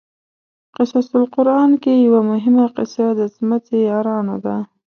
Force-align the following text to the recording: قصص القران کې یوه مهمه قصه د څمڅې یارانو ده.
قصص 0.75 1.07
القران 1.21 1.71
کې 1.83 1.93
یوه 2.05 2.21
مهمه 2.31 2.65
قصه 2.75 3.07
د 3.19 3.21
څمڅې 3.35 3.77
یارانو 3.89 4.35
ده. 4.45 4.55